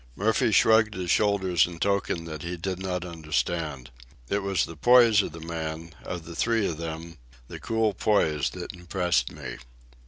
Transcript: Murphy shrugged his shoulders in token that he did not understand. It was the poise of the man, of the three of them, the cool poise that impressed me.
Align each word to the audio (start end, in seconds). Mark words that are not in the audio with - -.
Murphy 0.15 0.51
shrugged 0.51 0.95
his 0.95 1.11
shoulders 1.11 1.67
in 1.67 1.77
token 1.77 2.25
that 2.25 2.41
he 2.41 2.57
did 2.57 2.79
not 2.79 3.05
understand. 3.05 3.91
It 4.29 4.41
was 4.41 4.65
the 4.65 4.75
poise 4.75 5.21
of 5.21 5.31
the 5.31 5.39
man, 5.39 5.93
of 6.03 6.25
the 6.25 6.35
three 6.35 6.65
of 6.67 6.77
them, 6.79 7.19
the 7.47 7.59
cool 7.59 7.93
poise 7.93 8.49
that 8.49 8.73
impressed 8.73 9.31
me. 9.31 9.57